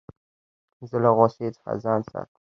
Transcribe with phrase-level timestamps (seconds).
[0.89, 2.37] زه له غوسې څخه ځان ساتم.